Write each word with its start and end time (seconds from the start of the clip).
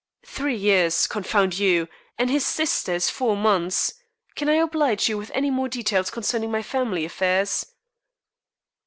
"Three 0.25 0.55
years, 0.55 1.05
confound 1.05 1.59
you, 1.59 1.87
and 2.17 2.31
his 2.31 2.43
sister 2.43 2.95
is 2.95 3.11
four 3.11 3.37
months. 3.37 3.93
Can 4.33 4.49
I 4.49 4.55
oblige 4.55 5.07
you 5.07 5.15
with 5.15 5.29
any 5.31 5.51
more 5.51 5.69
details 5.69 6.09
concerning 6.09 6.49
my 6.49 6.63
family 6.63 7.05
affairs?" 7.05 7.67